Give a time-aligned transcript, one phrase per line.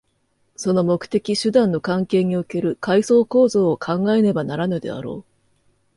[0.55, 5.31] その目的・手段の関係における階層構造を考えねばならぬであろう。